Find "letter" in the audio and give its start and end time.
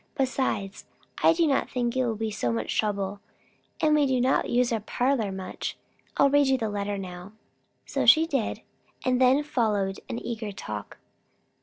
6.69-6.97